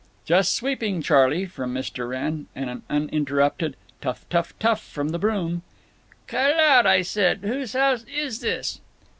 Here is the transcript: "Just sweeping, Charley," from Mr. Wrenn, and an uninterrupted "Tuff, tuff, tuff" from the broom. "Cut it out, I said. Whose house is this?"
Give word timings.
"Just 0.25 0.55
sweeping, 0.55 1.03
Charley," 1.03 1.45
from 1.45 1.75
Mr. 1.75 2.09
Wrenn, 2.09 2.47
and 2.55 2.71
an 2.71 2.81
uninterrupted 2.89 3.75
"Tuff, 4.01 4.27
tuff, 4.31 4.57
tuff" 4.57 4.81
from 4.83 5.09
the 5.09 5.19
broom. 5.19 5.61
"Cut 6.25 6.49
it 6.49 6.59
out, 6.59 6.87
I 6.87 7.03
said. 7.03 7.41
Whose 7.43 7.73
house 7.73 8.03
is 8.05 8.39
this?" 8.39 8.81